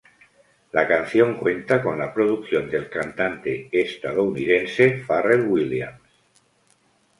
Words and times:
La 0.71 0.87
canción 0.87 1.35
cuenta 1.37 1.79
con 1.83 1.99
la 1.99 2.11
producción 2.11 2.71
del 2.71 2.89
cantante 2.89 3.69
estadounidense 3.71 4.93
Pharrell 5.05 5.45
Williams. 5.45 6.01